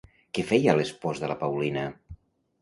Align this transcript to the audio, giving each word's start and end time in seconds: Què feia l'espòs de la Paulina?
Què 0.37 0.45
feia 0.51 0.75
l'espòs 0.79 1.21
de 1.25 1.29
la 1.33 1.37
Paulina? 1.45 1.85